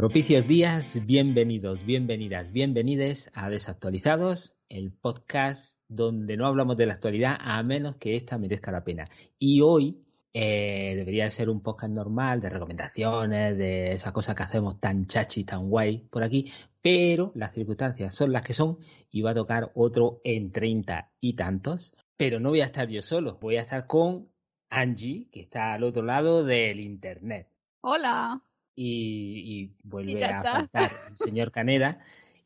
[0.00, 7.36] Propicios días, bienvenidos, bienvenidas, bienvenides a Desactualizados, el podcast donde no hablamos de la actualidad
[7.38, 9.10] a menos que esta merezca la pena.
[9.38, 10.02] Y hoy
[10.32, 15.44] eh, debería ser un podcast normal de recomendaciones, de esas cosas que hacemos tan chachi,
[15.44, 18.78] tan guay por aquí, pero las circunstancias son las que son
[19.10, 21.94] y va a tocar otro en treinta y tantos.
[22.16, 24.30] Pero no voy a estar yo solo, voy a estar con
[24.70, 27.50] Angie, que está al otro lado del internet.
[27.82, 28.40] Hola
[28.74, 32.00] y, vuelve a faltar el señor Caneda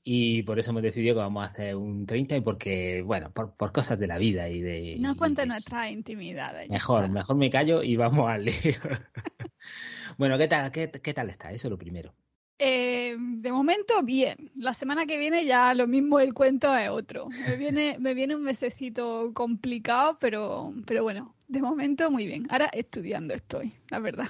[0.07, 3.73] y por eso hemos decidido que vamos a hacer un 30 y porque, bueno, por,
[3.73, 4.97] cosas de la vida y de...
[4.99, 6.55] No cuenta nuestra intimidad.
[6.69, 8.75] Mejor, mejor me callo y vamos al lío.
[10.19, 11.53] bueno, ¿qué tal, qué, tal está?
[11.53, 12.13] Eso es lo primero.
[12.59, 14.51] Eh, de momento, bien.
[14.57, 17.29] La semana que viene ya lo mismo el cuento es otro.
[17.29, 22.47] Me viene, me viene un mesecito complicado, pero, pero bueno, de momento, muy bien.
[22.51, 24.29] Ahora estudiando estoy, la verdad.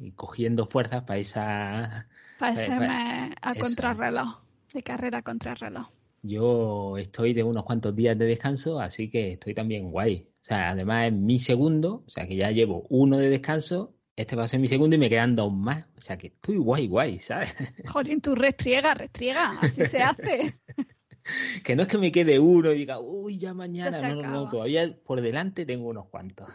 [0.00, 2.08] y cogiendo fuerzas para esa...
[2.38, 4.40] Para ese a contrarreloj,
[4.72, 5.88] de carrera contrarreloj.
[6.22, 10.28] Yo estoy de unos cuantos días de descanso, así que estoy también guay.
[10.28, 14.34] O sea, además es mi segundo, o sea que ya llevo uno de descanso, este
[14.34, 15.84] va a ser mi segundo y me quedan dos más.
[15.96, 17.54] O sea que estoy guay, guay, ¿sabes?
[17.86, 20.58] Jolín, tú restriega, restriega, así se hace.
[21.64, 24.00] que no es que me quede uno y diga, uy, ya mañana.
[24.08, 26.48] No, no, no, todavía por delante tengo unos cuantos.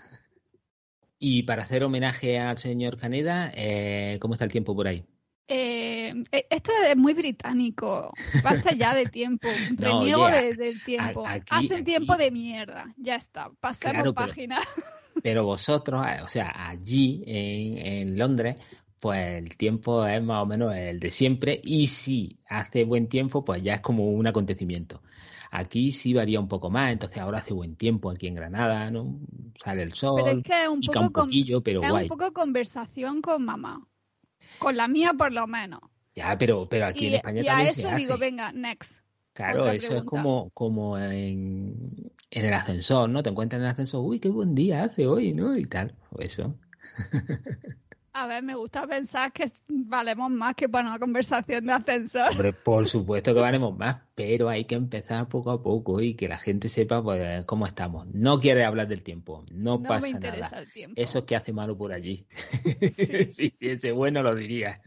[1.19, 5.05] Y para hacer homenaje al señor Caneda, eh, ¿cómo está el tiempo por ahí?
[5.47, 8.11] Eh, e, esto es muy británico.
[8.43, 9.47] Basta ya de tiempo.
[9.77, 11.25] Reniego del tiempo.
[11.27, 12.91] Hace un tiempo de mierda.
[12.97, 13.51] Ya está.
[13.59, 14.59] Pasamos página.
[14.59, 15.00] Pero,
[15.43, 18.57] vosotros, o sea, allí en, en Londres,
[19.01, 23.43] pues el tiempo es más o menos el de siempre y si hace buen tiempo,
[23.43, 25.01] pues ya es como un acontecimiento.
[25.49, 29.19] Aquí sí varía un poco más, entonces ahora hace buen tiempo aquí en Granada, ¿no?
[29.61, 31.27] Sale el sol, pero es que es un, poco
[31.63, 33.85] pero es un poco conversación con mamá,
[34.59, 35.81] con la mía por lo menos.
[36.13, 39.01] Ya, pero, pero aquí en España y también a eso digo, venga, next.
[39.33, 43.23] Claro, eso es como, como en, en el ascensor, ¿no?
[43.23, 45.55] Te encuentras en el ascensor, uy, qué buen día hace hoy, ¿no?
[45.57, 46.55] Y tal, o eso.
[48.13, 52.31] A ver, me gusta pensar que valemos más que para una conversación de ascensor.
[52.31, 56.27] Hombre, por supuesto que valemos más, pero hay que empezar poco a poco y que
[56.27, 58.07] la gente sepa pues, cómo estamos.
[58.07, 60.59] No quiere hablar del tiempo, no, no pasa me interesa nada.
[60.59, 61.01] El tiempo.
[61.01, 62.27] Eso es que hace malo por allí.
[63.29, 64.81] si piense bueno, lo diría.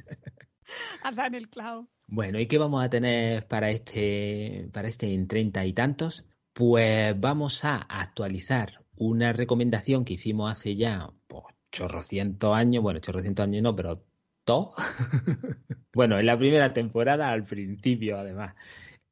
[1.16, 1.88] en el clavo.
[2.06, 6.24] Bueno, ¿y qué vamos a tener para este, para este en treinta y tantos?
[6.52, 13.44] Pues vamos a actualizar una recomendación que hicimos hace ya pues, chorrocientos años, bueno, chorrocientos
[13.44, 14.04] años no, pero
[14.44, 14.74] todo.
[15.92, 18.54] bueno, en la primera temporada, al principio, además.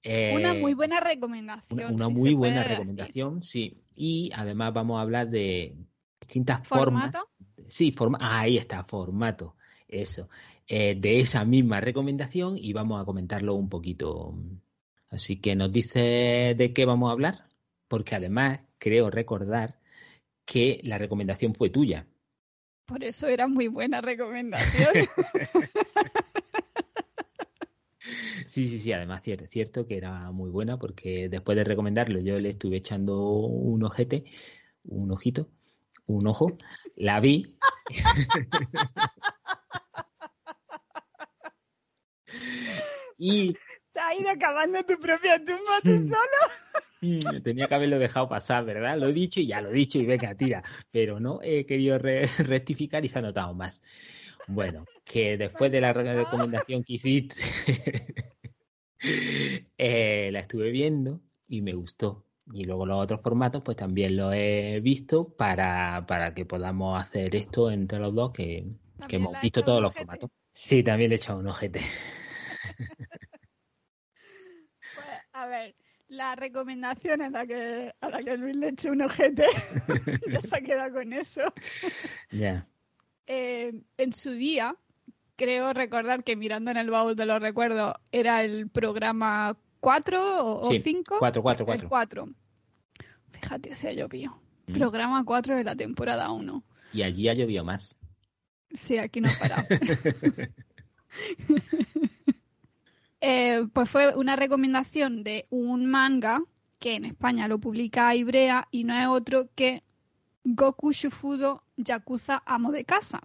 [0.04, 1.94] una muy buena recomendación.
[1.94, 3.82] Una, muy buena recomendación, sí.
[3.96, 5.74] Y además vamos a hablar de
[6.20, 7.12] distintas formas.
[7.66, 9.56] Sí, forma, ahí está, formato.
[9.92, 10.30] Eso.
[10.66, 14.34] Eh, de esa misma recomendación y vamos a comentarlo un poquito.
[15.10, 17.44] Así que nos dice de qué vamos a hablar,
[17.88, 19.78] porque además creo recordar
[20.46, 22.06] que la recomendación fue tuya.
[22.86, 24.92] Por eso era muy buena recomendación.
[28.48, 32.38] Sí, sí, sí, además cierto, cierto que era muy buena porque después de recomendarlo yo
[32.38, 34.24] le estuve echando un ojete,
[34.84, 35.48] un ojito,
[36.06, 36.58] un ojo,
[36.96, 37.56] la vi.
[43.22, 43.56] y...
[43.92, 47.42] ¿Te has ido acabando tu propia tumba tú solo?
[47.42, 48.96] Tenía que haberlo dejado pasar, ¿verdad?
[48.96, 50.62] Lo he dicho y ya lo he dicho y venga, tira.
[50.90, 51.98] Pero no he querido
[52.38, 53.82] rectificar y se ha notado más.
[54.48, 57.36] Bueno, que después de la recomendación que hiciste,
[59.78, 62.24] eh, la estuve viendo y me gustó.
[62.52, 67.36] Y luego los otros formatos, pues también lo he visto para, para que podamos hacer
[67.36, 68.64] esto entre los dos, que,
[69.06, 70.30] que hemos visto todos los formatos.
[70.52, 71.80] Sí, también le he echado un ojete.
[74.94, 75.74] Pues, a ver,
[76.08, 79.46] la recomendación a la que, a la que Luis le eche un ojete,
[80.30, 81.42] ya se ha quedado con eso.
[82.30, 82.66] Ya.
[83.26, 84.76] Eh, en su día,
[85.36, 90.70] creo recordar que mirando en el baúl de los recuerdos era el programa 4 o
[90.70, 91.16] 5.
[91.18, 91.88] 4, 4, 4.
[91.88, 92.28] 4.
[93.30, 94.40] Fíjate, se ha llovido.
[94.66, 94.74] Mm.
[94.74, 96.62] Programa 4 de la temporada 1.
[96.92, 97.96] Y allí ha llovido más.
[98.74, 99.66] Sí, aquí no ha parado.
[103.24, 106.42] Eh, pues fue una recomendación de un manga
[106.80, 109.84] que en España lo publica Ibrea y no es otro que
[110.42, 113.20] Goku Shufudo Yakuza Amo de Casa.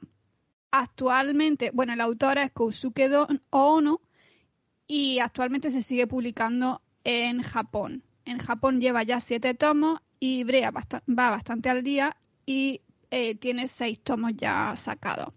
[0.70, 3.10] Actualmente, bueno, el autor es Kousuke
[3.50, 4.02] Ono
[4.86, 8.04] y actualmente se sigue publicando en Japón.
[8.26, 12.16] En Japón lleva ya siete tomos y Ibrea va bastante al día
[12.46, 15.34] y eh, tiene seis tomos ya sacados.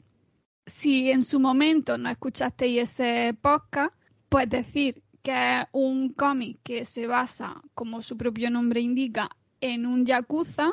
[0.66, 3.94] si en su momento no escuchasteis ese podcast,
[4.30, 9.28] pues decir que es un cómic que se basa, como su propio nombre indica,
[9.60, 10.70] en un yakuza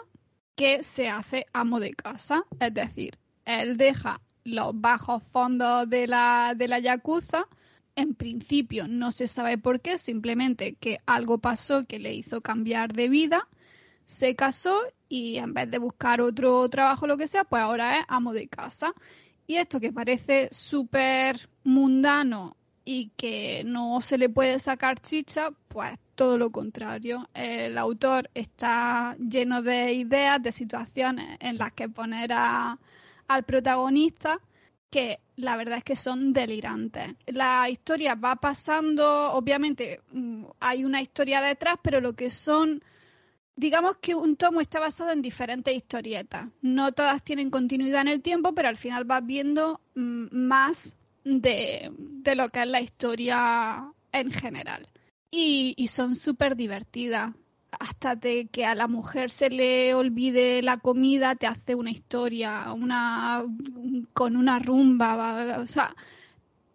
[0.55, 2.45] que se hace amo de casa.
[2.59, 7.47] Es decir, él deja los bajos fondos de la, de la yakuza.
[7.95, 12.93] En principio no se sabe por qué, simplemente que algo pasó que le hizo cambiar
[12.93, 13.47] de vida.
[14.05, 14.79] Se casó
[15.09, 18.47] y en vez de buscar otro trabajo, lo que sea, pues ahora es amo de
[18.47, 18.93] casa.
[19.47, 22.55] Y esto que parece súper mundano
[22.89, 27.27] y que no se le puede sacar chicha, pues todo lo contrario.
[27.33, 34.39] El autor está lleno de ideas, de situaciones en las que poner al protagonista
[34.89, 37.13] que la verdad es que son delirantes.
[37.25, 42.81] La historia va pasando, obviamente mm, hay una historia detrás, pero lo que son,
[43.57, 46.47] digamos que un tomo está basado en diferentes historietas.
[46.61, 50.95] No todas tienen continuidad en el tiempo, pero al final vas viendo mm, más
[51.27, 51.91] de,
[52.35, 54.87] lo que es la historia en general.
[55.29, 57.33] Y, son súper divertidas.
[57.79, 62.71] Hasta de que a la mujer se le olvide la comida, te hace una historia
[62.73, 63.43] una,
[64.13, 65.57] con una rumba.
[65.59, 65.93] O sea,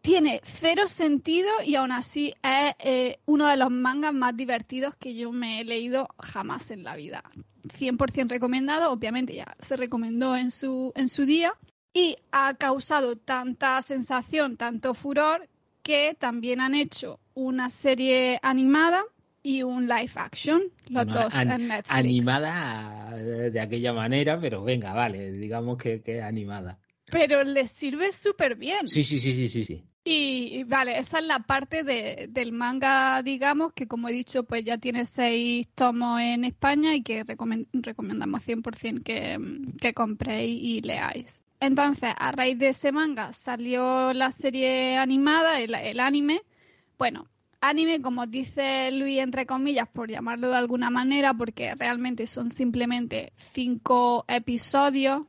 [0.03, 5.15] tiene cero sentido y aún así es eh, uno de los mangas más divertidos que
[5.15, 7.25] yo me he leído jamás en la vida.
[7.65, 11.55] 100% recomendado, obviamente ya se recomendó en su, en su día
[11.95, 15.49] y ha causado tanta sensación, tanto furor,
[15.83, 19.05] que también han hecho una serie animada
[19.43, 21.91] y un live action, los dos en Netflix.
[21.91, 26.79] Animada de aquella manera, pero venga, vale, digamos que, que animada.
[27.07, 28.89] Pero les sirve súper bien.
[28.89, 29.85] Sí, sí, sí, sí, sí, sí.
[30.05, 34.65] Y vale, esa es la parte de, del manga, digamos, que como he dicho, pues
[34.65, 39.39] ya tiene seis tomos en España y que recomendamos 100% que,
[39.81, 41.42] que compréis y leáis.
[41.63, 46.43] Entonces, a raíz de ese manga salió la serie animada, el, anime.
[46.99, 47.29] Bueno,
[47.61, 53.33] anime, como dice Luis, entre comillas, por llamarlo de alguna manera, porque realmente son simplemente
[53.37, 55.23] cinco episodios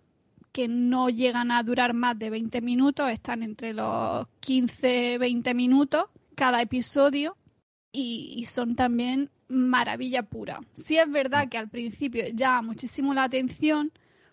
[0.51, 6.63] que no llegan a durar más de 20 minutos, están entre los 15-20 minutos cada
[6.63, 7.37] episodio
[7.91, 10.61] y, y, son también maravilla pura.
[10.73, 13.91] Sí es verdad que al principio llama muchísimo la atención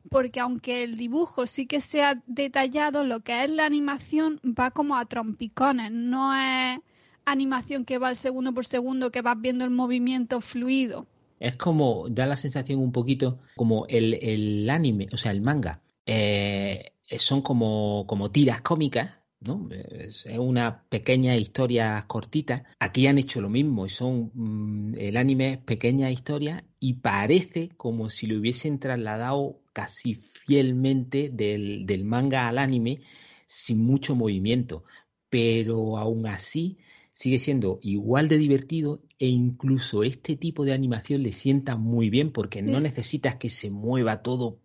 [0.08, 4.97] porque aunque el dibujo sí que sea detallado, lo que es la animación va como
[4.97, 6.79] a trompicones, no es
[7.25, 11.07] animación que va al segundo por segundo, que vas viendo el movimiento fluido.
[11.38, 15.80] Es como, da la sensación un poquito como el, anime, o sea, el manga.
[16.07, 19.68] Eh, son como, como tiras cómicas ¿no?
[19.70, 22.64] Es una pequeña historia cortita.
[22.78, 28.11] Aquí han hecho lo mismo, son mm, el anime es pequeña historia y parece como
[28.11, 33.00] si lo hubiesen trasladado casi fielmente del, del manga al anime
[33.47, 34.85] sin mucho movimiento,
[35.28, 36.78] pero aún así
[37.12, 42.32] sigue siendo igual de divertido e incluso este tipo de animación le sienta muy bien
[42.32, 44.61] porque no necesitas que se mueva todo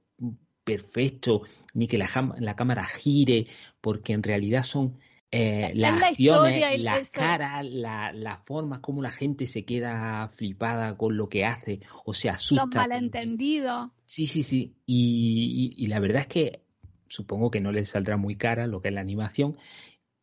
[0.66, 1.44] perfecto,
[1.74, 3.48] ni que la, la cámara gire,
[3.80, 4.98] porque en realidad son
[5.32, 10.98] eh, las la acciones, las caras, la, la, forma como la gente se queda flipada
[10.98, 12.66] con lo que hace o se asusta.
[12.66, 13.90] Los malentendidos.
[14.06, 14.76] Sí, sí, sí.
[14.86, 16.62] Y, la verdad es que
[17.08, 19.58] supongo que no le saldrá muy cara lo que es la animación,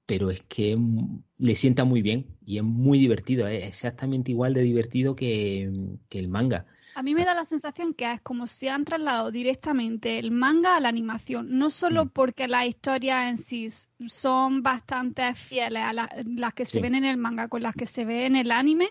[0.07, 0.77] pero es que
[1.39, 5.71] le sienta muy bien y es muy divertido, es exactamente igual de divertido que
[6.11, 6.67] el manga.
[6.95, 10.77] A mí me da la sensación que es como si han trasladado directamente el manga
[10.77, 12.09] a la animación, no solo mm.
[12.11, 13.69] porque las historias en sí
[14.09, 18.05] son bastante fieles a las que se ven en el manga con las que se
[18.05, 18.91] ve en el anime,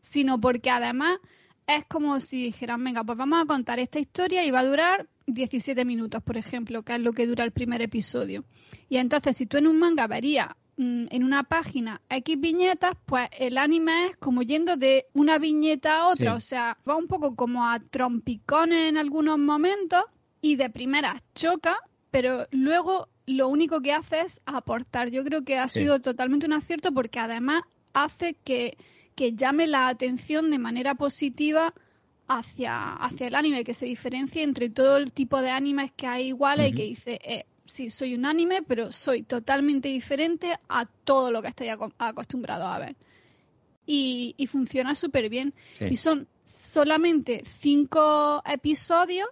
[0.00, 1.18] sino porque además
[1.66, 5.08] es como si dijeran, venga, pues vamos a contar esta historia y va a durar
[5.26, 8.44] 17 minutos, por ejemplo, que es lo que dura el primer episodio.
[8.88, 13.28] Y entonces, si tú en un manga verías Mm, en una página X viñetas, pues
[13.38, 17.36] el anime es como yendo de una viñeta a otra, o sea, va un poco
[17.36, 20.02] como a trompicones en algunos momentos
[20.40, 21.78] y de primera choca,
[22.10, 25.10] pero luego lo único que hace es aportar.
[25.10, 27.62] Yo creo que ha sido totalmente un acierto porque además
[27.92, 28.78] hace que,
[29.14, 31.74] que llame la atención de manera positiva
[32.28, 36.28] hacia, hacia el anime, que se diferencie entre todo el tipo de animes que hay
[36.28, 41.30] iguales y que dice, eh, sí, soy un anime, pero soy totalmente diferente a todo
[41.30, 42.96] lo que estoy acostumbrado a ver.
[43.86, 45.54] Y, funciona súper bien.
[45.80, 49.28] Y son solamente cinco episodios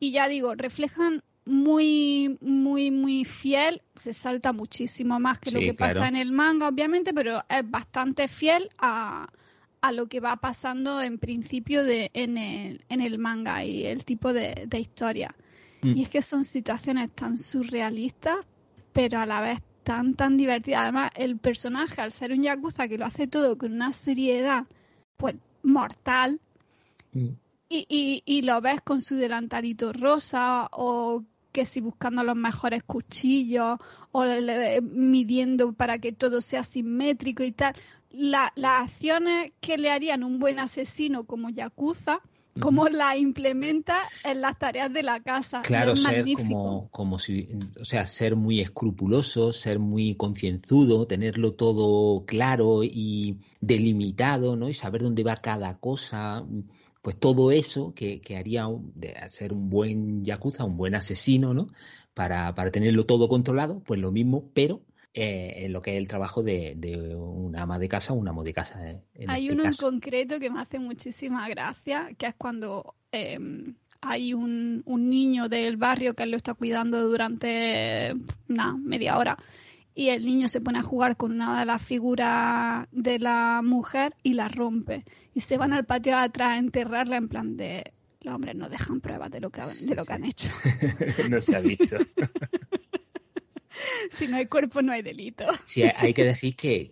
[0.00, 3.82] y ya digo, reflejan muy, muy, muy fiel.
[3.96, 8.28] Se salta muchísimo más que lo que pasa en el manga, obviamente, pero es bastante
[8.28, 9.28] fiel a,
[9.80, 14.04] a lo que va pasando en principio de, en, el, en el manga y el
[14.04, 15.34] tipo de, de historia.
[15.84, 15.98] Mm.
[15.98, 18.36] Y es que son situaciones tan surrealistas,
[18.92, 20.82] pero a la vez tan, tan divertida.
[20.82, 24.64] Además, el personaje, al ser un yakuza que lo hace todo con una seriedad,
[25.18, 26.40] pues mortal,
[27.12, 27.28] mm.
[27.68, 31.22] y, y, y, lo ves con su delantalito rosa o
[31.52, 33.78] que si buscando los mejores cuchillos
[34.10, 34.24] o
[34.82, 37.76] midiendo para que todo sea simétrico y tal.
[38.10, 42.20] las acciones que le harían un buen asesino como Yakuza,
[42.60, 45.62] cómo la implementa en las tareas de la casa.
[45.62, 47.48] Claro, ser como, como si,
[47.80, 54.68] o sea, ser muy escrupuloso, ser muy concienzudo, tenerlo todo claro y delimitado, ¿no?
[54.68, 56.44] Y saber dónde va cada cosa
[57.04, 61.68] pues todo eso que, haría de ser un buen yakuza, un buen asesino, ¿no?
[62.14, 64.80] Para, tenerlo todo controlado, pues lo mismo, pero
[65.16, 66.76] eh, en lo que es el trabajo de,
[67.16, 68.90] una ama de casa o un amo de casa.
[68.90, 73.76] Eh, hay este uno en concreto que me hace muchísima gracia, que es cuando em,
[74.00, 78.12] hay un, un, niño del barrio que él lo está cuidando durante
[78.48, 79.38] una media hora
[79.94, 84.14] y el niño se pone a jugar con una de las figuras de la mujer
[84.24, 85.04] y la rompe.
[85.32, 87.92] Y se van al patio de atrás a enterrarla en plan de
[88.24, 90.50] los hombres no dejan pruebas de lo que, de lo que han hecho.
[91.30, 91.96] no se ha visto.
[94.10, 95.44] si no hay cuerpo, no hay delito.
[95.64, 96.90] Sí, hay que decir que,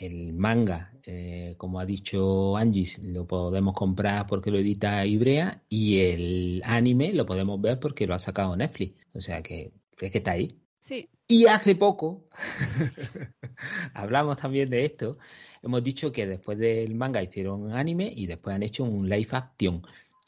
[0.00, 6.00] el, manga, eh, como ha dicho Angie, lo podemos comprar porque lo edita Ibrea y
[6.00, 9.04] el anime lo podemos ver porque lo ha sacado Netflix.
[9.14, 10.58] O sea que es que está ahí.
[10.78, 11.08] Sí.
[11.28, 12.28] Y hace poco,
[13.94, 15.16] hablamos también de esto,
[15.62, 19.28] hemos dicho que después del manga hicieron un anime y después han hecho un live
[19.30, 19.82] action,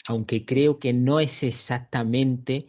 [0.07, 2.69] aunque creo que no es exactamente,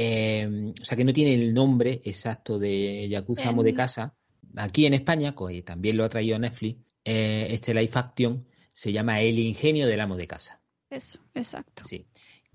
[0.00, 4.14] em, o sea, que no tiene el nombre exacto de Yakuza Amo de Casa.
[4.56, 9.40] Aquí en España, también lo ha traído Netflix, eh, este live action se llama El
[9.40, 10.60] ingenio del amo de casa.
[10.88, 11.82] Eso, exacto.
[11.84, 12.06] Sí.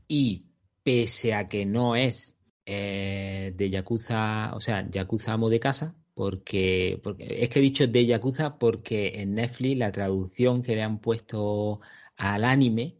[0.07, 0.45] Y
[0.83, 6.97] pese a que no es eh, de Yakuza, o sea, Yakuza Amo de Casa, porque,
[7.03, 10.99] porque es que he dicho de Yakuza porque en Netflix la traducción que le han
[10.99, 11.81] puesto
[12.15, 12.95] al anime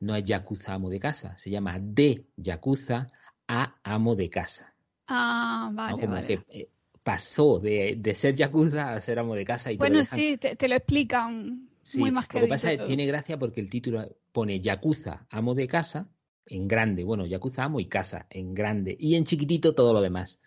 [0.00, 3.06] no es Yakuza Amo de Casa, se llama de Yakuza
[3.48, 4.74] a Amo de Casa.
[5.06, 6.00] Ah, vale.
[6.00, 6.68] Como que eh,
[7.02, 9.70] pasó de, ser Yakuza a ser Amo de Casa.
[9.72, 11.68] Y bueno, sí, te, lo explican.
[11.96, 15.26] muy más que lo que pasa es que tiene gracia porque el título pone Yakuza
[15.30, 16.08] Amo de Casa
[16.46, 17.04] en grande.
[17.04, 18.96] Bueno, Yakuza Amo y Casa en grande.
[18.98, 20.40] Y en chiquitito todo lo demás.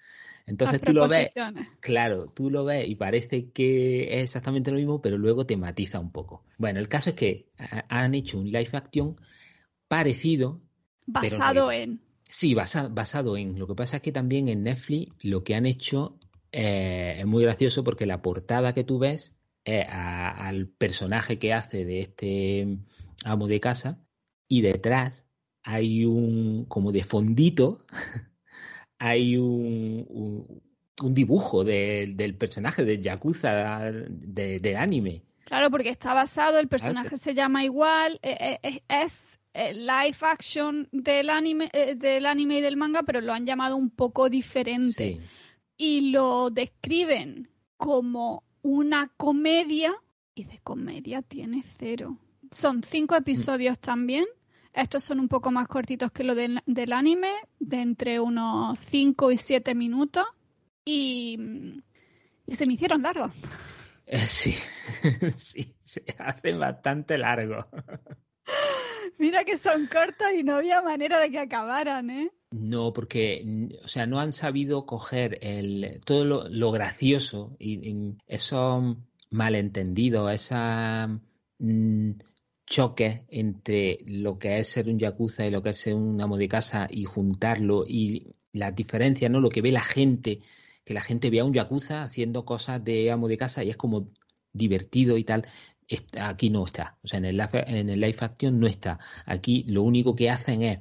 [0.49, 1.31] Entonces tú lo ves,
[1.79, 5.99] claro, tú lo ves y parece que es exactamente lo mismo, pero luego te matiza
[5.99, 6.43] un poco.
[6.57, 7.49] Bueno, el caso es que
[7.87, 9.15] han hecho un live action
[9.87, 10.59] parecido.
[11.05, 12.01] Basado en.
[12.31, 13.57] Sí, basado en.
[13.57, 16.19] Lo que pasa es que también en Netflix lo que han hecho
[16.51, 21.85] eh, es muy gracioso porque la portada que tú ves es al personaje que hace
[21.85, 22.77] de este
[23.25, 23.99] amo de casa
[24.47, 25.25] y detrás
[25.63, 27.87] hay un, como de fondito,
[28.99, 30.61] hay un,
[31.01, 35.23] un, dibujo del personaje de Yakuza de, del anime.
[35.45, 38.81] Claro, porque está basado, el personaje se llama igual, eh,
[39.53, 43.75] eh, live action del anime, eh, del anime y del manga, pero lo han llamado
[43.75, 45.19] un poco diferente.
[45.77, 49.93] Y lo describen como una comedia,
[50.35, 52.17] y de comedia tiene cero.
[52.51, 54.25] Son cinco episodios también,
[54.73, 56.61] estos son un poco más cortitos que lo del,
[56.93, 60.25] anime, de entre unos 5 y 7 minutos.
[60.85, 61.37] Y,
[62.47, 63.31] se me hicieron largos.
[64.05, 64.55] Eh, sí,
[65.37, 67.65] sí, se hacen bastante largos.
[69.17, 72.31] Mira que son cortos y no había manera de que acabaran, ¿eh?
[72.51, 78.97] No, porque, o sea, no han sabido coger el, todo lo, gracioso y, y, eso
[79.29, 81.19] malentendido, esa
[81.59, 82.11] mm,
[82.65, 86.37] choque entre lo que es ser un yakuza y lo que es ser un amo
[86.37, 89.39] de casa y juntarlo y las diferencias, ¿no?
[89.39, 90.41] Lo que ve la gente,
[90.85, 93.77] que la gente ve a un yakuza haciendo cosas de amo de casa y es
[93.77, 94.09] como
[94.53, 95.47] divertido y tal.
[96.19, 98.99] Aquí no está, o sea, en el, en el live action no está.
[99.25, 100.79] Aquí lo único que hacen es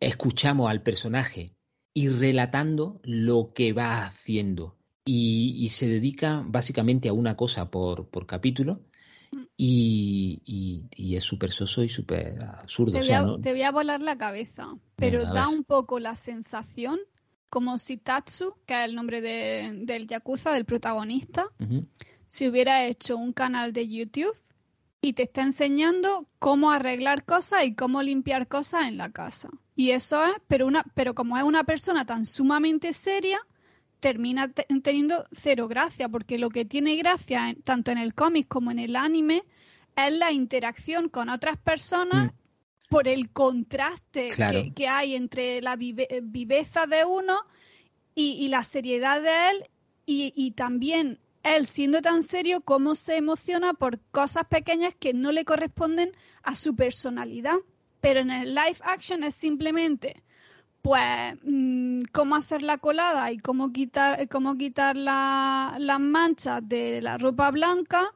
[0.00, 1.54] escuchamos al personaje
[1.94, 4.76] y relatando lo que va haciendo.
[5.04, 8.84] Y, y se dedica básicamente a una cosa por, por capítulo
[9.56, 12.92] y, es súper soso y súper absurdo.
[13.40, 16.98] Te voy, a, volar la cabeza, pero da un poco la sensación
[17.48, 21.48] como si Tatsu, que es el nombre del Yakuza, del protagonista,
[22.32, 24.34] si hubiera hecho un canal de YouTube
[25.02, 29.50] y te está enseñando cómo arreglar cosas y cómo limpiar cosas en la casa.
[29.76, 33.38] Y eso es, pero, una, pero como es una persona tan sumamente seria,
[34.00, 38.78] termina teniendo cero gracia, porque lo que tiene gracia tanto en el cómic como en
[38.78, 39.44] el anime
[39.94, 42.88] es la interacción con otras personas mm.
[42.88, 44.30] por el contraste
[44.74, 47.40] que, hay entre la viveza de uno
[48.14, 49.64] y, la seriedad de él
[50.06, 55.32] y, y también él siendo tan serio, cómo se emociona por cosas pequeñas que no
[55.32, 57.56] le corresponden a su personalidad.
[58.00, 60.22] Pero en el live action es simplemente,
[60.82, 67.18] pues, mm, cómo hacer la colada y cómo quitar, cómo quitar las manchas de la
[67.18, 68.12] ropa blanca.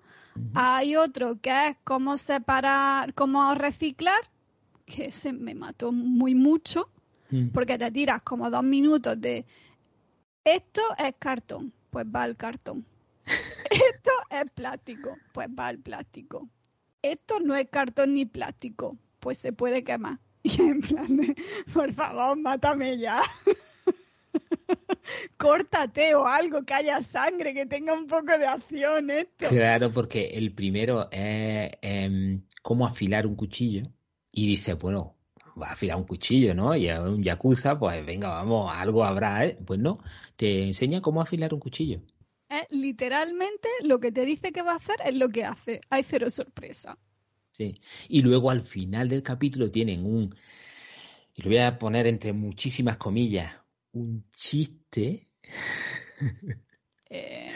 [0.54, 4.20] Hay otro que es cómo separar, cómo reciclar,
[4.84, 6.90] que se me mató muy mucho,
[7.52, 9.44] porque te tiras como dos minutos de
[10.44, 12.84] esto es cartón, pues va el cartón.
[13.70, 16.48] Esto es plástico, pues va el plástico.
[17.02, 20.18] Esto no es cartón ni plástico, pues se puede quemar.
[20.42, 21.34] Y en plan de,
[21.74, 23.20] por favor, mátame ya.
[25.36, 29.48] Córtate o algo, que haya sangre, que tenga un poco de acción esto.
[29.48, 33.88] Claro, porque el primero es em, cómo afilar un cuchillo.
[34.30, 35.16] Y dice, bueno,
[35.60, 36.76] va a afilar un cuchillo, ¿no?
[36.76, 39.58] Y a un yakuza, pues venga, vamos, algo habrá, ¿eh?
[39.66, 39.98] Pues no,
[40.36, 42.02] te enseña cómo afilar un cuchillo
[42.70, 45.80] literalmente lo que te dice que va a hacer es lo que hace.
[45.90, 46.98] Hay cero sorpresa.
[47.52, 47.80] Sí.
[48.08, 50.34] Y luego al final del capítulo tienen un,
[51.34, 53.52] y lo voy a poner entre muchísimas comillas,
[53.92, 55.28] un chiste.
[57.08, 57.52] Eh,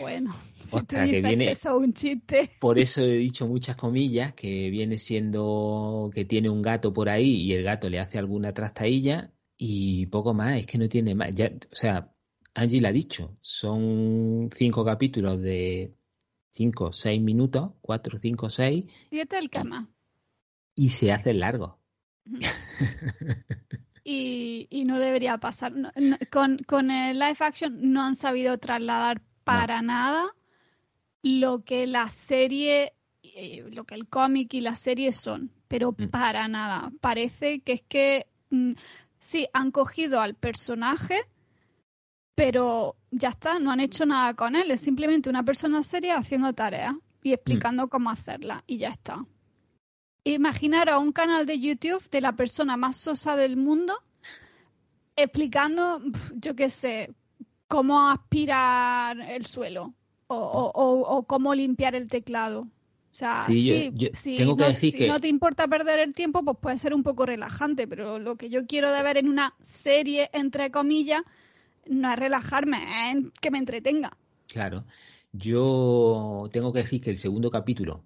[0.00, 2.50] bueno, si que viene, eso es un chiste.
[2.58, 7.42] Por eso he dicho muchas comillas, que viene siendo que tiene un gato por ahí
[7.42, 11.34] y el gato le hace alguna trastadilla y poco más, es que no tiene más.
[11.34, 12.10] Ya, o sea,
[12.56, 15.94] Angie la ha dicho, son cinco capítulos de
[16.50, 18.86] cinco, seis minutos, cuatro, cinco, seis.
[19.10, 19.90] Siete el cama.
[20.74, 21.78] Y se hace largo.
[24.04, 25.74] y, y, no debería pasar.
[26.30, 30.34] con, con, el live action no han sabido trasladar para nada
[31.22, 36.08] lo que la serie, eh, lo que el cómic y la serie son, pero mm.
[36.08, 36.90] para nada.
[37.02, 38.72] Parece que es que mm,
[39.18, 41.20] sí, han cogido al personaje
[42.36, 46.52] pero ya está, no han hecho nada con él, es simplemente una persona seria haciendo
[46.52, 47.88] tareas y explicando mm.
[47.88, 49.24] cómo hacerla y ya está.
[50.22, 53.94] Imaginar a un canal de YouTube de la persona más sosa del mundo
[55.16, 56.02] explicando,
[56.34, 57.14] yo qué sé,
[57.68, 59.94] cómo aspirar el suelo
[60.26, 62.60] o, cómo limpiar el teclado.
[62.60, 67.02] O sea, sí, si, no, no te importa perder el tiempo, pues puede ser un
[67.02, 71.22] poco relajante, pero lo que yo quiero de ver en una serie, entre comillas,
[71.88, 72.78] no es relajarme,
[73.10, 74.16] es que me entretenga.
[74.48, 74.84] Claro.
[75.32, 78.04] Yo tengo que decir que el segundo capítulo,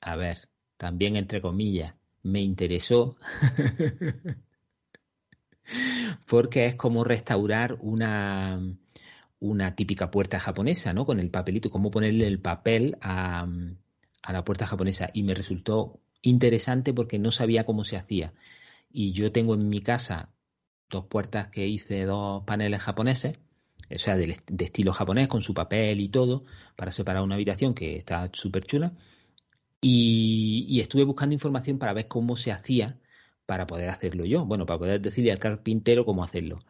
[0.00, 3.16] a ver, también entre comillas, me interesó.
[6.26, 8.60] porque es como restaurar una,
[9.38, 11.06] una típica puerta japonesa, ¿no?
[11.06, 13.46] Con el papelito, cómo ponerle el papel a,
[14.22, 15.10] a la puerta japonesa.
[15.12, 18.32] Y me resultó interesante porque no sabía cómo se hacía.
[18.92, 20.30] Y yo tengo en mi casa
[20.90, 23.38] dos puertas que hice, dos paneles japoneses,
[23.92, 26.44] o sea, de, estilo japonés, con su papel y todo,
[26.76, 28.92] para separar una habitación que está súper chula.
[29.80, 32.98] Y, estuve buscando información para ver cómo se hacía
[33.46, 34.44] para poder hacerlo yo.
[34.44, 36.60] Bueno, para poder decirle al carpintero cómo hacerlo.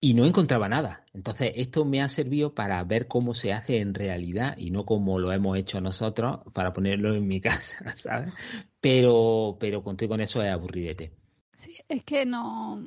[0.00, 1.04] Y no encontraba nada.
[1.12, 5.18] Entonces, esto me ha servido para ver cómo se hace en realidad y no como
[5.18, 8.32] lo hemos hecho nosotros para ponerlo en mi casa, ¿sabes?
[8.80, 11.12] Pero, pero conté con eso es aburridete.
[11.52, 12.80] Sí, es que no,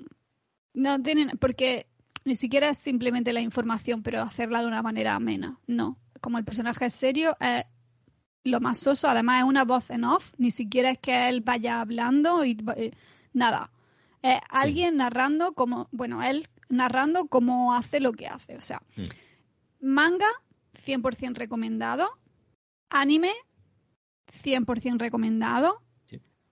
[0.74, 1.88] no tienen, porque
[2.26, 5.60] ni siquiera es simplemente la información, pero hacerla de una manera amena.
[5.68, 7.66] No, como el personaje es serio, es
[8.44, 9.08] lo más soso.
[9.08, 12.92] Además es una voz en off, ni siquiera es que él vaya hablando y eh,
[13.34, 13.72] nada.
[14.22, 18.56] Es alguien narrando como, bueno, él narrando cómo hace lo que hace.
[18.56, 19.86] O sea, mm.
[19.86, 20.30] manga,
[20.86, 22.10] 100% recomendado.
[22.90, 23.34] Anime,
[24.44, 25.82] 100% recomendado.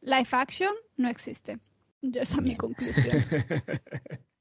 [0.01, 1.59] Live action, no existe.
[2.01, 3.17] Esa es mi conclusión.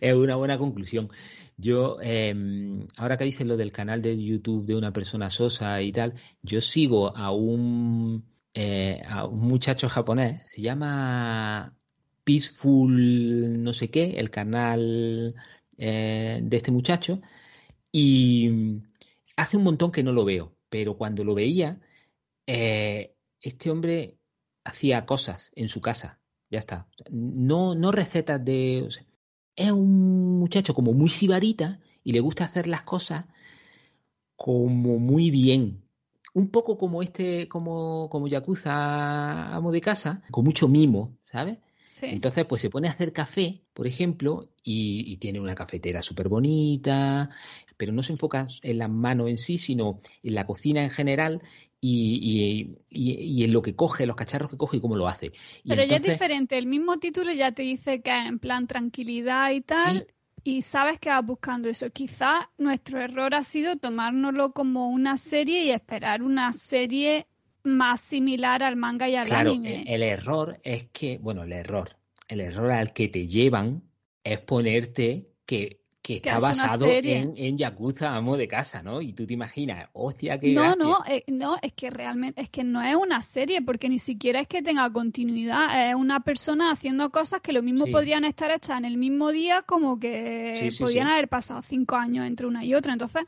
[0.00, 1.10] es una buena conclusión.
[1.56, 5.92] Yo, em, ahora que dices lo del canal de YouTube de una persona sosa y
[5.92, 11.76] tal, yo sigo a un, eh, a un muchacho japonés, se llama
[12.24, 15.34] Peaceful no sé qué, el canal
[15.78, 17.20] eh, de este muchacho,
[17.92, 18.80] y
[19.36, 21.80] hace un montón que no lo veo, pero cuando lo veía,
[22.46, 24.18] eh, este hombre
[24.64, 26.20] hacía cosas en su casa
[26.54, 26.86] ya está.
[27.10, 28.88] No, no recetas de.
[29.56, 33.24] es un muchacho como muy sibarita y le gusta hacer las cosas
[34.36, 35.82] como muy bien.
[36.32, 41.58] Un poco como este, como, como Yakuza amo de casa, con mucho mimo, ¿sabes?
[42.02, 47.30] Entonces, pues se pone a hacer café, por ejemplo, y, tiene una cafetera súper bonita,
[47.76, 51.42] pero no se enfoca en las manos en sí, sino en la cocina en general
[51.86, 55.32] y, en lo que coge, los cacharros que coge y cómo lo hace.
[55.66, 59.60] pero ya es diferente, el mismo título ya te dice que en plan tranquilidad y
[59.60, 60.06] tal,
[60.42, 61.90] y sabes que vas buscando eso.
[61.90, 67.26] Quizá nuestro error ha sido tomárnoslo como una serie y esperar una serie
[67.62, 69.82] más similar al manga y al claro, anime.
[69.82, 71.96] El, el error es que, bueno, el error,
[72.28, 73.82] el error al que te llevan
[74.22, 79.00] es ponerte que que está basado en, en, Yakuza Amo de Casa, ¿no?
[79.00, 80.52] Y tú te imaginas, hostia, que.
[80.52, 83.98] No, no, eh, no, es que realmente, es que no es una serie, porque ni
[83.98, 88.50] siquiera es que tenga continuidad, es una persona haciendo cosas que lo mismo podrían estar
[88.50, 92.74] hechas en el mismo día, como que podrían haber pasado cinco años entre una y
[92.74, 92.92] otra.
[92.92, 93.22] Entonces,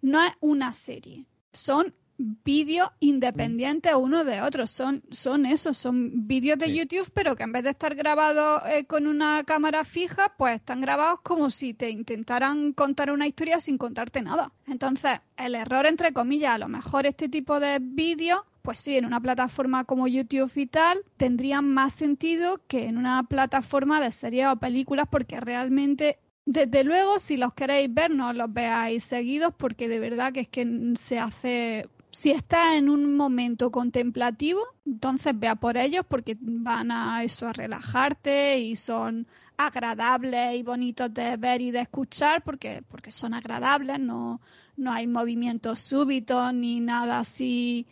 [0.00, 1.26] no es una serie.
[1.52, 4.66] Son vídeos independientes uno de otro.
[4.66, 8.84] Son, son esos, son vídeos de YouTube, pero que en vez de estar grabados eh,
[8.84, 13.78] con una cámara fija, pues están grabados como si te intentaran contar una historia sin
[13.78, 14.52] contarte nada.
[14.66, 19.04] Entonces, el error, entre comillas, a lo mejor este tipo de vídeos pues sí, en
[19.04, 24.46] una plataforma como YouTube y tal, tendrían más sentido que en una plataforma de series
[24.46, 29.88] o películas, porque realmente desde luego, si los queréis ver, no los veáis seguidos porque
[29.88, 35.56] de verdad que es que se hace si estás en un momento contemplativo, entonces vea
[35.56, 41.62] por ellos porque van a eso a relajarte y son agradables y bonitos de ver
[41.62, 44.42] y de escuchar porque, porque son agradables, no,
[44.76, 47.86] no hay movimientos súbitos ni nada así.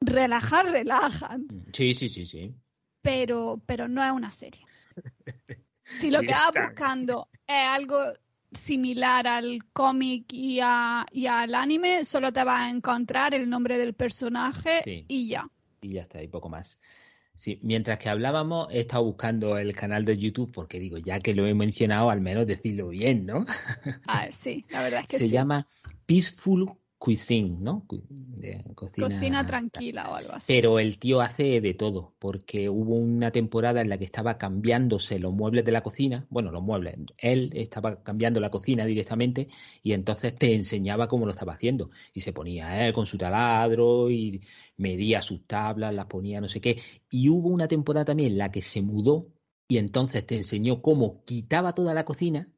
[0.00, 1.46] Relajar, relajan.
[1.72, 2.52] Sí, sí, sí, sí.
[3.00, 4.66] Pero, pero no es una serie.
[5.84, 7.96] Si lo que vas buscando es algo
[8.54, 10.60] similar al cómic y,
[11.12, 15.48] y, al anime, solo te va a encontrar el nombre del personaje y ya.
[15.80, 16.78] Y ya está, y poco más.
[17.34, 21.34] Sí, mientras que hablábamos, he estado buscando el canal de YouTube porque digo, ya que
[21.34, 23.46] lo he mencionado, al menos decirlo bien, ¿no?
[24.06, 25.66] Ah, sí, la verdad es que Se llama
[26.06, 26.70] Peaceful
[27.02, 27.84] cuisine, ¿no?
[28.76, 30.52] cocina, tranquila o algo así.
[30.52, 35.18] Pero el tío hace de todo, porque hubo una temporada en la que estaba cambiándose
[35.18, 39.48] los muebles de la cocina, bueno, los muebles, él estaba cambiando la cocina directamente
[39.82, 41.90] y entonces te enseñaba cómo lo estaba haciendo.
[42.14, 44.40] Y se ponía él con su taladro y
[44.76, 46.80] medía sus tablas, las ponía no sé qué.
[47.10, 49.26] Y hubo una temporada también en la que se mudó
[49.66, 52.48] y entonces te enseñó cómo quitaba toda la cocina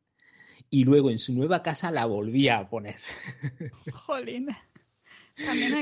[0.75, 2.97] y luego en su nueva casa la volvía a poner.
[3.93, 4.49] Jolín.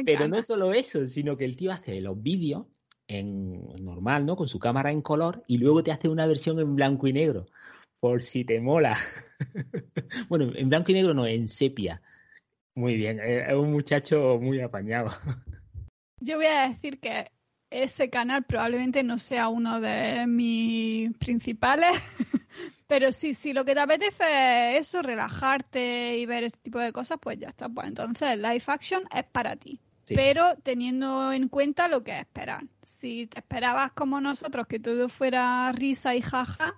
[0.04, 2.66] Pero no solo eso, sino que el tío hace los vídeos
[3.08, 4.36] en normal, ¿no?
[4.36, 7.46] Con su cámara en color y luego te hace una versión en blanco y negro,
[8.00, 8.98] por si te mola.
[10.28, 12.02] bueno, en blanco y negro no, en sepia.
[12.74, 15.08] Muy bien, es un muchacho muy apañado.
[16.20, 17.30] Yo voy a decir que
[17.70, 21.92] ese canal probablemente no sea uno de mis principales,
[22.92, 26.92] pero sí, si lo que te apetece es eso, relajarte y ver este tipo de
[26.92, 27.66] cosas, pues ya está.
[27.70, 29.80] Pues entonces Live Action es para ti.
[30.06, 32.64] Pero teniendo en cuenta lo que esperas.
[32.82, 36.74] Si te esperabas como nosotros que todo fuera risa y jaja,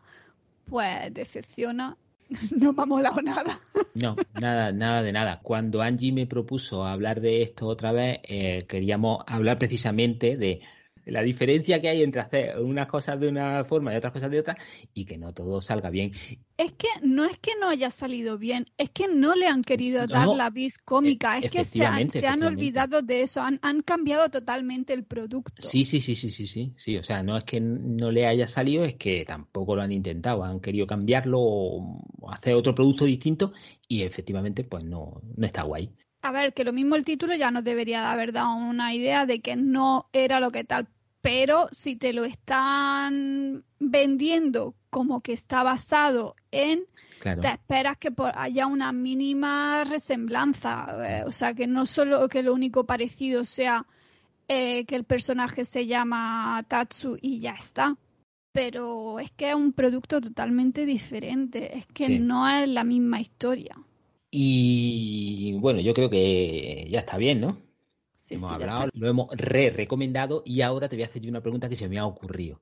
[0.67, 1.97] pues decepciona.
[2.57, 3.59] No me ha molado nada.
[3.95, 5.41] No, nada, nada de nada.
[5.43, 10.61] Cuando Angie me propuso hablar de esto otra vez, eh, queríamos hablar precisamente de
[11.07, 14.41] la diferencia que hay entre hacer unas cosas de una forma y otras cosas de
[14.41, 14.57] otra
[14.93, 16.13] y que no todo salga bien.
[16.57, 20.07] Es que no es que no haya salido bien, es que no le han querido
[20.07, 23.83] dar la vis cómica, es que se han, se han, olvidado de eso, han, han,
[23.83, 25.53] cambiado totalmente el producto.
[25.59, 28.47] Sí, sí, sí, sí, sí, sí, sí, o sea, no es que no le haya
[28.47, 33.53] salido, es que tampoco lo han intentado, han querido cambiarlo o hacer otro producto distinto
[33.89, 35.91] y efectivamente pues no, no está guay.
[36.25, 39.43] A ver, que lo mismo el título ya nos debería haber dado una idea de
[39.43, 40.89] que no era lo que tal,
[41.25, 46.85] pero si te lo están vendiendo como que está basado en,
[47.23, 52.53] te esperas que haya una mínima resemblanza, eh, o sea, que no solo que lo
[52.53, 53.87] único parecido sea
[54.49, 57.97] eh, que el personaje se llama Tatsu y ya está,
[58.53, 63.79] pero es que es un producto totalmente diferente, es que no es la misma historia.
[64.31, 67.57] Y bueno, yo creo que ya está bien, ¿no?
[68.31, 71.77] Hemos hablado, lo hemos re-recomendado y ahora te voy a hacer yo una pregunta que
[71.77, 72.61] se me ha ocurrido.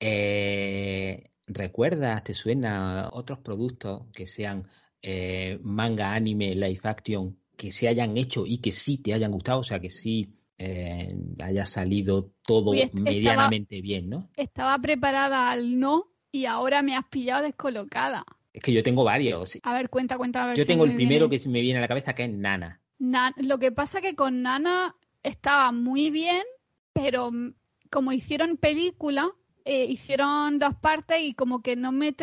[0.00, 4.66] Eh, ¿Recuerdas, te suena otros productos que sean
[5.02, 9.60] eh, manga, anime, live action, que se hayan hecho y que sí te hayan gustado?
[9.60, 14.30] O sea, que sí eh, haya salido todo medianamente bien, ¿no?
[14.36, 18.24] Estaba preparada al no y ahora me has pillado descolocada.
[18.52, 19.58] Es que yo tengo varios.
[19.62, 20.44] A ver, cuenta, cuenta.
[20.44, 22.30] A ver yo tengo el primero que se me viene a la cabeza, que es
[22.30, 26.42] Nana lo que pasa que con Nana estaba muy bien,
[26.92, 27.30] pero
[27.90, 29.30] como hicieron película,
[29.64, 32.14] eh, hicieron dos partes y como que no me...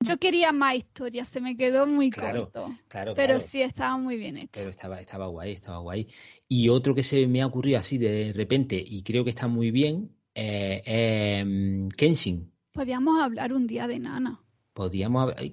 [0.00, 2.76] Yo quería más historia, se me quedó muy corto.
[2.88, 4.50] Claro, pero sí estaba muy bien hecho.
[4.54, 6.08] Pero estaba, estaba guay, estaba guay.
[6.48, 9.70] Y otro que se me ha ocurrido así de repente, y creo que está muy
[9.70, 12.52] bien, eh, Kenshin.
[12.72, 14.40] Podríamos hablar un día de Nana.
[14.72, 15.44] Podríamos hablar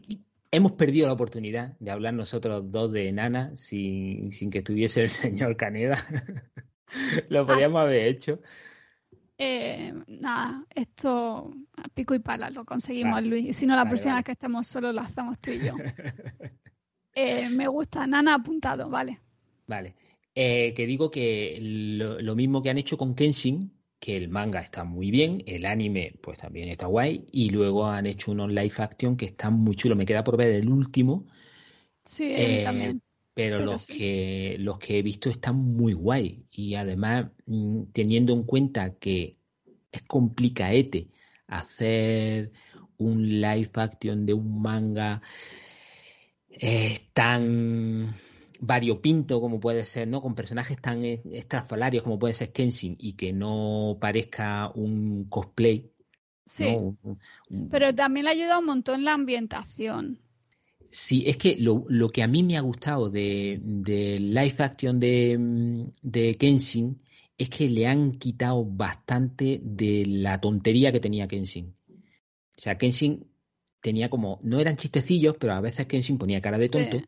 [0.52, 5.10] hemos perdido la oportunidad de hablar nosotros dos de Nana sin, sin que estuviese el
[5.10, 6.06] señor Caneda.
[7.30, 8.40] Lo podríamos haber hecho.
[9.42, 13.46] Eh, nada, esto a pico y pala lo conseguimos, Luis.
[13.48, 15.74] Y si no, la próxima vez que estemos solo lo hacemos tú y yo.
[17.16, 19.20] Eh, me gusta, Nana apuntado, vale.
[19.68, 19.96] Vale.
[20.36, 24.84] Eh, que digo que lo, mismo que han hecho con Kenshin, que el manga está
[24.84, 29.18] muy bien, el anime pues también está guay, y luego han hecho unos live action
[29.18, 29.98] que están muy chulos.
[29.98, 31.28] Me queda por ver el último.
[32.04, 32.34] Sí,
[32.64, 33.02] también.
[33.34, 36.44] Pero, los, que, los que he visto están muy guay.
[36.52, 39.38] Y además, mm, teniendo en cuenta que
[39.92, 41.08] es complicaete
[41.48, 42.52] hacer
[42.98, 45.22] un live action de un manga
[46.50, 48.14] eh, tan
[48.60, 50.22] variopinto como puede ser, ¿no?
[50.22, 55.92] Con personajes tan extrafalarios como puede ser Kenshin y que no parezca un cosplay.
[56.46, 56.76] Sí.
[57.70, 60.20] Pero también le ayuda un montón la ambientación.
[60.90, 65.00] Sí, es que lo, lo que a mí me ha gustado de, de live action
[65.00, 67.00] de, de Kenshin
[67.38, 71.76] es que le han quitado bastante de la tontería que tenía Kenshin.
[71.88, 73.28] O sea, Kenshin
[73.80, 77.02] tenía como, no eran chistecillos, pero a veces Kenshin ponía cara de tonto.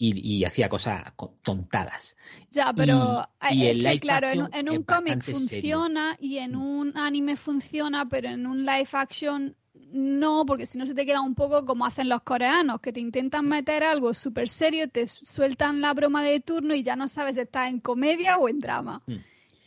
[0.00, 2.16] Y, hacía cosas tontadas.
[2.50, 8.28] Ya, pero y, el claro, en, un cómic funciona y en un anime funciona, pero
[8.28, 9.56] en un live action
[9.90, 13.00] no, porque si no se te queda un poco como hacen los coreanos, que te
[13.00, 17.36] intentan meter algo súper serio, te sueltan la broma de turno y ya no sabes
[17.36, 19.02] si estás en comedia o en drama.
[19.06, 19.16] Mm.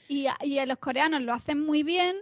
[0.10, 2.16] Y, y los coreanos lo hacen muy bien,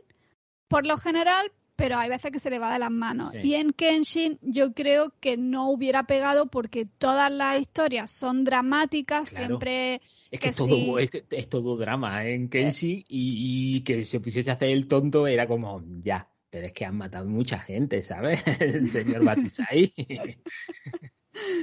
[0.67, 3.31] por lo general, pero hay veces que se le va de las manos.
[3.41, 9.29] Y en Kenshin yo creo que no hubiera pegado porque todas las historias son dramáticas,
[9.29, 10.01] siempre...
[10.29, 12.35] Es que, es, todo, es, todo drama ¿eh?
[12.35, 16.73] en Kenshin y, que se pusiese a hacer el tonto era como, ya, pero es
[16.73, 18.43] que han matado mucha gente, ¿sabes?
[18.59, 19.93] El señor Batisai.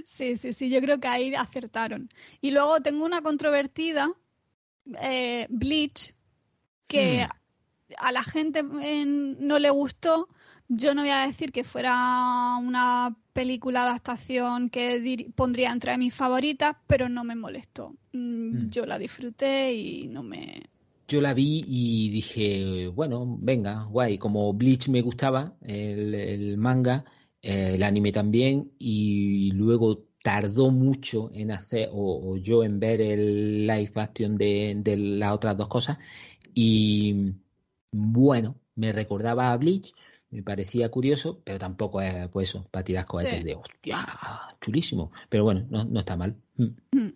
[0.07, 2.09] sí, sí, sí, yo creo que ahí acertaron.
[2.41, 4.11] Y luego tengo una controvertida,
[5.03, 6.15] eh, Bleach,
[6.87, 7.27] que...
[7.27, 7.36] Hmm
[7.99, 10.29] a la gente no le gustó,
[10.69, 16.77] yo no voy a decir que fuera una película adaptación que pondría entre mis favoritas,
[16.87, 17.95] pero no me molestó.
[18.13, 18.71] Mm, mm.
[18.71, 20.63] Yo la disfruté y no me...
[21.09, 24.19] Yo la vi y dije, bueno, venga, guay.
[24.19, 27.05] Como Bleach me gustaba, el, manga,
[27.41, 33.69] eh, el anime también, y luego tardó mucho en hacer, o, yo en ver el
[33.69, 35.99] live action de, de las otras dos cosas,
[36.53, 37.35] y
[37.93, 39.93] bueno, me recordaba a Bleach,
[40.31, 44.07] me parecía curioso, pero tampoco es pues eso, para tirar cohetes de hostia,
[44.61, 45.13] chulísimo.
[45.29, 46.37] Pero bueno, no, está mal.
[46.57, 46.65] Mm.
[46.93, 47.13] Mm.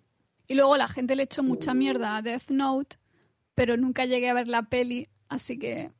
[0.47, 2.97] Y luego la gente le echó mucha mierda a Death Note,
[3.55, 5.91] pero nunca llegué a ver la peli, así que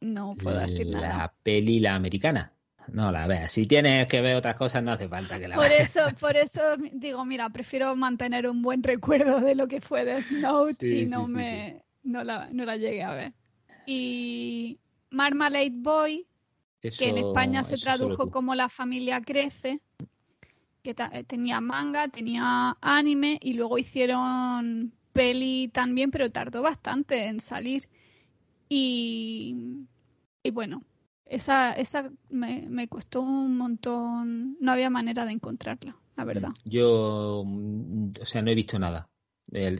[0.00, 1.08] no puedo decir nada.
[1.08, 2.52] La peli, la americana.
[2.92, 3.52] No la veas.
[3.52, 6.60] Si tienes que ver otras cosas, no hace falta que la por Eso, por eso
[6.92, 11.26] digo, mira, prefiero mantener un buen recuerdo de lo que fue Death Note y no
[11.26, 13.32] me no la, no la llegué a ver
[13.84, 14.78] y
[15.10, 16.26] Marmalade Boy,
[16.80, 19.80] que en España se tradujo como La familia crece,
[20.82, 27.40] que eh, tenía manga, tenía anime y luego hicieron peli también, pero tardó bastante en
[27.40, 27.88] salir.
[28.68, 29.86] Y,
[30.42, 30.84] y bueno,
[31.26, 36.50] esa, esa me, me, costó un montón, no había manera de encontrarla, la verdad.
[36.64, 39.10] Yo, mm, o sea, no he visto nada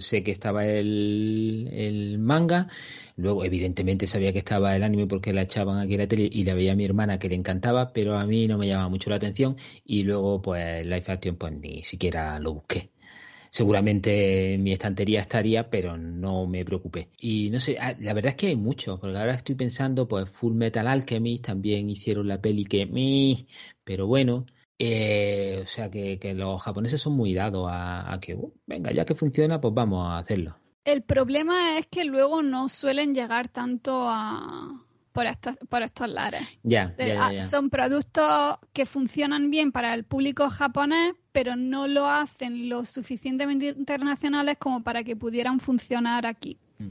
[0.00, 2.68] sé que estaba el, manga,
[3.16, 6.44] luego evidentemente sabía que estaba el anime porque la echaban aquí en la tele y
[6.44, 9.10] la veía a mi hermana que le encantaba, pero a mí no me llamaba mucho
[9.10, 12.90] la atención y luego pues Life Action pues ni siquiera lo busqué.
[13.52, 17.08] Seguramente en mi estantería estaría, pero no me preocupé.
[17.20, 20.30] Y no sé, ah, la verdad es que hay muchos, porque ahora estoy pensando, pues
[20.30, 22.86] Full Metal Alchemist también hicieron la peli que,
[23.82, 24.46] pero bueno,
[24.82, 29.14] eh, o sea que, los japoneses son muy dados a, que, uh, venga, ya que
[29.14, 30.56] funciona, pues vamos a hacerlo.
[30.86, 36.40] El problema es que luego no suelen llegar tanto a por estos, por estos lares.
[36.62, 42.70] Ya, ah, Son productos que funcionan bien para el público japonés, pero no lo hacen
[42.70, 46.58] lo suficientemente internacionales como para que pudieran funcionar aquí.
[46.78, 46.90] Mm.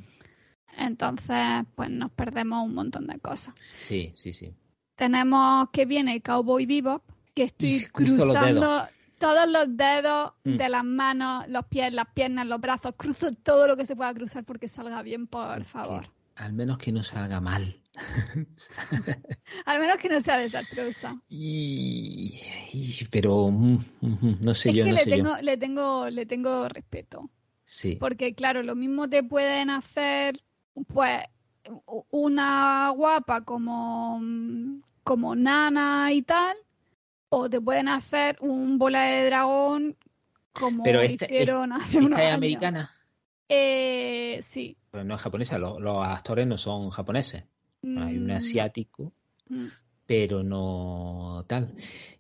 [0.78, 3.56] Entonces, pues nos perdemos un montón de cosas.
[3.84, 4.54] Sí, sí, sí.
[4.96, 7.02] Tenemos que viene Cowboy Bebop,
[7.40, 10.58] que estoy cruzando todos los dedos mm.
[10.58, 14.14] de las manos, los pies, las piernas, los brazos, cruzo todo lo que se pueda
[14.14, 16.10] cruzar porque salga bien, por favor.
[16.36, 17.82] al menos que no salga mal.
[19.66, 21.18] al menos que no sea desastrosa.
[21.30, 22.42] Y,
[23.10, 24.84] pero mm, mm, no sé yo.
[24.84, 27.30] Que no le, sé tengo, le tengo, le tengo respeto.
[27.64, 27.96] Sí.
[28.00, 30.42] Porque claro, lo mismo te pueden hacer,
[30.88, 31.22] pues,
[32.10, 34.22] una guapa como,
[35.04, 36.58] como Nana y tal,
[37.30, 39.98] o te pueden hacer un bola de dragón
[40.54, 42.36] como Pero este, hicieron hace ¿Esta unos es años.
[42.38, 42.92] americana?
[43.48, 44.78] Eh, sí.
[44.92, 47.44] Pues no es japonesa, los, los actores no son japoneses.
[47.84, 49.14] Hay un Mm, asiático,
[49.50, 49.66] mm.
[50.06, 51.74] pero no tal.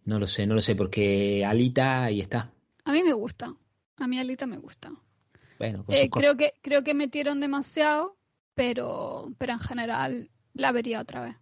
[0.06, 2.52] No lo sé, no lo sé, porque Alita ahí está.
[2.86, 3.54] A mí me gusta.
[3.98, 4.91] A mí Alita me gusta.
[5.58, 8.15] Bueno, Eh, creo que creo que metieron demasiado,
[8.56, 11.36] pero pero en general la vería otra vez.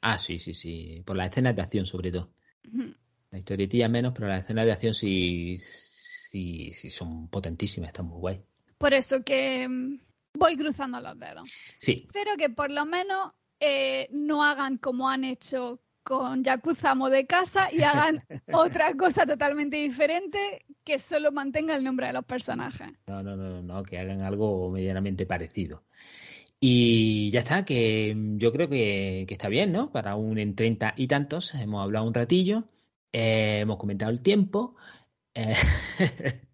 [0.00, 1.02] Ah, sí, sí, sí.
[1.04, 2.30] Por las escenas de acción, sobre todo.
[2.72, 2.92] Ujú.
[3.34, 8.20] La historietilla menos, pero las escenas de acción sí, sí, sí son potentísimas, están muy
[8.20, 8.40] guay.
[8.78, 9.98] Por eso que mm,
[10.38, 11.50] voy cruzando los dedos.
[11.76, 17.26] Sí, Espero que por lo menos eh, no hagan como han hecho con Yakuza de
[17.26, 22.86] Casa y hagan otra cosa totalmente diferente que solo mantenga el nombre de los personajes.
[23.08, 25.82] no, no, no, no, que hagan algo medianamente parecido.
[26.60, 29.90] Y ya está, que yo creo que, que está bien, ¿no?
[29.90, 32.62] Para un en treinta y tantos, hemos hablado un ratillo,
[33.14, 34.74] eh, hemos comentado el tiempo,
[35.34, 35.54] eh,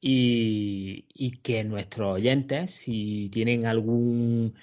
[0.00, 4.54] y, y que nuestros oyentes, si tienen algún,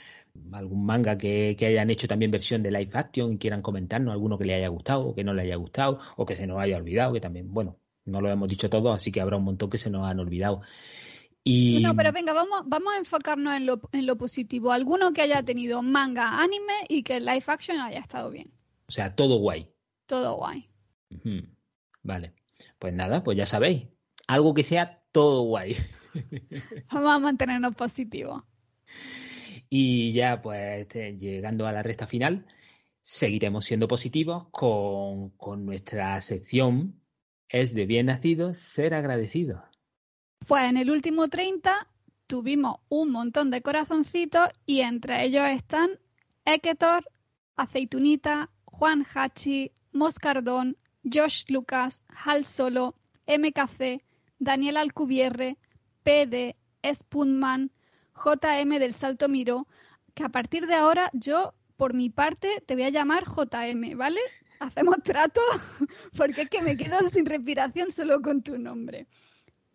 [0.51, 4.39] algún manga que, que hayan hecho también versión de live action y quieran comentarnos alguno
[4.39, 6.77] que les haya gustado o que no les haya gustado o que se nos haya
[6.77, 9.77] olvidado, que también, bueno, no lo hemos dicho todo, así que habrá un montón que
[9.77, 10.61] se nos han olvidado.
[11.43, 14.71] Y No, pero venga, vamos, vamos a enfocarnos en lo, en lo positivo.
[14.71, 18.51] Alguno que haya tenido manga, anime y que el live action haya estado bien.
[18.87, 19.69] o sea, todo guay.
[20.07, 20.72] Todo guay.
[22.01, 22.33] Vale.
[22.79, 23.87] Pues nada, pues ya sabéis.
[24.27, 25.75] Algo que sea todo guay.
[26.91, 28.43] Vamos a mantenernos positivos.
[29.69, 32.45] Y ya, pues, este, llegando a la recta final,
[33.01, 37.01] seguiremos siendo positivos con, con nuestra sección
[37.49, 39.63] Es de bien nacido ser agradecido.
[40.47, 41.87] Pues en el último 30
[42.27, 45.99] tuvimos un montón de corazoncitos y entre ellos están
[46.45, 47.05] Eketor,
[47.55, 52.95] Aceitunita, Juan Hachi, Moscardón, Josh Lucas, Hal Solo,
[53.27, 54.03] MKC,
[54.39, 55.57] Daniel Alcubierre,
[56.03, 57.71] PD, Spunman,
[58.15, 59.67] JM del Salto Miró,
[60.13, 64.19] que a partir de ahora yo, por mi parte, te voy a llamar JM, ¿vale?
[64.59, 65.41] Hacemos trato
[66.17, 69.07] porque es que me quedo sin respiración solo con tu nombre.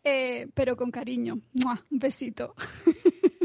[0.05, 1.41] Eh, pero con cariño.
[1.53, 1.83] ¡Mua!
[1.91, 2.55] Un besito.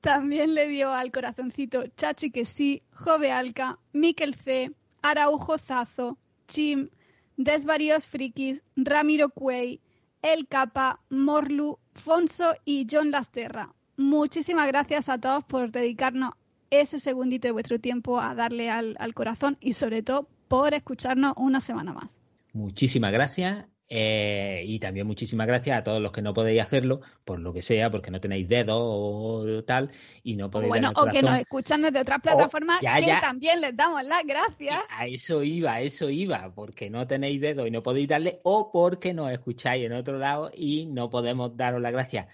[0.00, 6.18] También le dio al corazoncito Chachi que sí, Jove Alca, Miquel C, Araujo Zazo,
[6.52, 6.90] Chim,
[7.38, 9.80] Desvaríos Frikis, Ramiro Cuey,
[10.20, 13.72] El Capa, Morlu, Fonso y John Lasterra.
[13.96, 16.34] Muchísimas gracias a todos por dedicarnos
[16.68, 21.32] ese segundito de vuestro tiempo a darle al, al corazón y sobre todo por escucharnos
[21.38, 22.20] una semana más.
[22.52, 23.71] Muchísimas gracias.
[23.94, 27.60] Eh, y también muchísimas gracias a todos los que no podéis hacerlo, por lo que
[27.60, 29.90] sea, porque no tenéis dedos o tal,
[30.22, 33.20] y no podéis Bueno, o que nos escuchan desde otras plataformas ya, que ya.
[33.20, 34.82] también les damos las gracias.
[34.88, 38.72] A eso iba, a eso iba, porque no tenéis dedos y no podéis darle, o
[38.72, 42.28] porque nos escucháis en otro lado y no podemos daros las gracias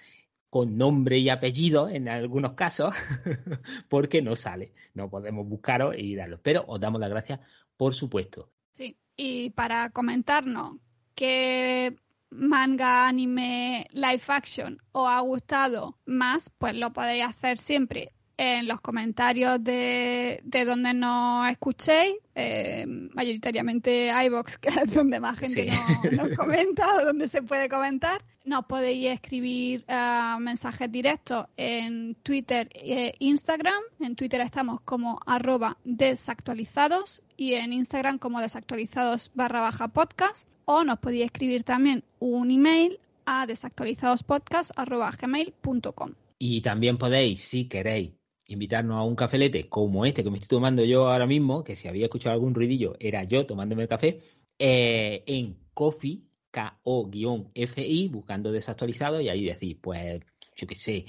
[0.50, 2.94] con nombre y apellido en algunos casos,
[3.88, 4.74] porque no sale.
[4.94, 6.38] No podemos buscaros y darlos.
[6.40, 7.40] Pero os damos las gracias,
[7.76, 8.52] por supuesto.
[8.70, 10.76] Sí, y para comentarnos
[11.18, 11.96] qué
[12.30, 18.80] manga, anime, live action os ha gustado más, pues lo podéis hacer siempre en los
[18.80, 26.10] comentarios de, de donde nos escuchéis, eh, mayoritariamente iBox, que es donde más gente Sí.
[26.16, 28.22] nos, nos comenta o donde se puede comentar.
[28.44, 33.82] Nos podéis escribir eh, mensajes directos en Twitter e Instagram.
[33.98, 40.46] En Twitter estamos como arroba desactualizados y en Instagram como desactualizados barra baja podcast.
[40.66, 46.10] O nos podéis escribir también un email a desactualizadospodcast arroba gmail.com.
[46.38, 48.12] Y también podéis, si queréis,
[48.48, 51.88] invitarnos a un cafelete como este que me estoy tomando yo ahora mismo, que si
[51.88, 54.18] había escuchado algún ruidillo era yo tomándome el café,
[54.58, 60.20] eh, en Coffee, K-O-F-I, buscando desactualizado, y ahí decís, pues,
[60.56, 61.06] yo qué sé,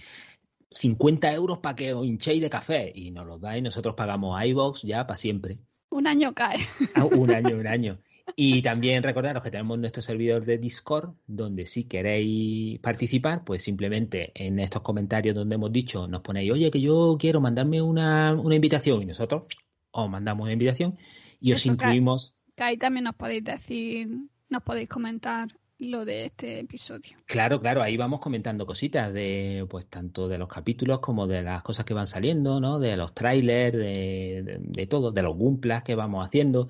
[0.72, 4.84] 50 euros para que os hinchéis de café, y nos los dais, nosotros pagamos iBox
[4.84, 5.60] ya para siempre.
[6.00, 6.60] Un año cae.
[6.96, 8.00] Ah, un año, un año.
[8.38, 14.32] Y también recordaros que tenemos nuestro servidor de Discord, donde si queréis participar, pues simplemente
[14.34, 18.56] en estos comentarios donde hemos dicho, nos ponéis, oye, que yo quiero mandarme una, una
[18.56, 19.44] invitación, y nosotros
[19.92, 20.98] os mandamos una invitación
[21.42, 24.08] y os Eso, incluimos, Que ahí también nos podéis decir,
[24.48, 27.18] nos podéis comentar lo de este episodio.
[27.26, 31.64] claro, claro, ahí vamos comentando cositas de, pues tanto de los capítulos como de las
[31.64, 32.80] cosas que van saliendo, ¿no?
[32.80, 36.64] De los trailers, de, de, de todo, de los gumplas que vamos haciendo.
[36.64, 36.70] O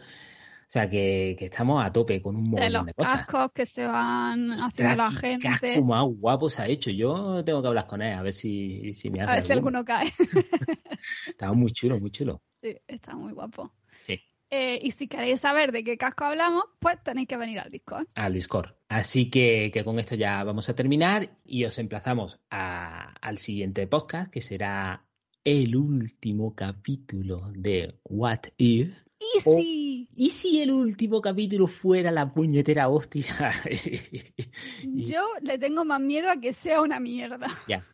[0.71, 3.25] sea que, que estamos a tope con un De montón los de cosas.
[3.25, 5.47] cascos que se van haciendo la gente.
[5.47, 6.91] casco más guapo se ha hecho.
[6.91, 9.53] Yo tengo que hablar con él a ver si, si me hace A ver si
[9.53, 9.79] alguno.
[9.79, 10.13] alguno cae.
[11.27, 12.43] Estaba muy chulo, muy chulo.
[12.61, 13.73] Sí, está muy guapo.
[14.03, 14.19] Sí.
[14.51, 18.07] Eh, y si queréis saber de qué casco hablamos, pues tenéis que venir al Discord.
[18.15, 18.73] Al Discord.
[18.87, 24.41] Así que, con esto ya vamos a terminar y os emplazamos al siguiente podcast, que
[24.41, 25.05] será
[25.43, 28.97] el último capítulo de What If.
[29.19, 30.09] ¿Y si?
[30.15, 33.51] ¿Y si el último capítulo fuera la puñetera hostia?
[34.83, 37.49] Yo le tengo más miedo a que sea una mierda.
[37.67, 37.85] Ya,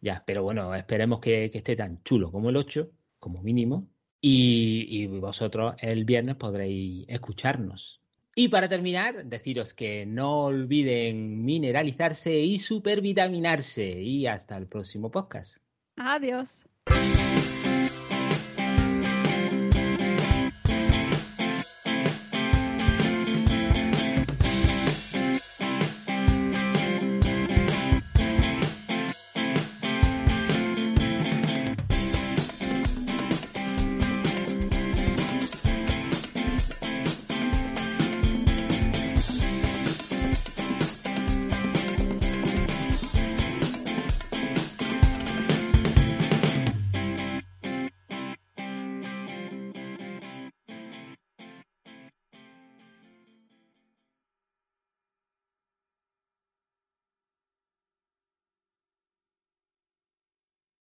[0.00, 3.88] ya, pero bueno, esperemos que, esté tan chulo como el 8, como mínimo.
[4.24, 8.00] Y, vosotros el viernes podréis escucharnos.
[8.34, 14.00] Y para terminar, deciros que no olviden mineralizarse y supervitaminarse.
[14.00, 15.58] Y hasta el próximo podcast.
[15.96, 16.62] Adiós.